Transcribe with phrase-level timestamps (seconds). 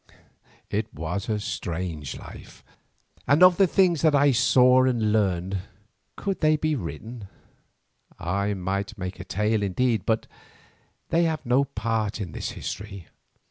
[0.71, 2.63] It was a strange life,
[3.27, 5.59] and of the things that I saw and learned,
[6.15, 7.27] could they be written,
[8.17, 10.25] I might make a tale indeed, but
[11.09, 13.09] they have no part in this history.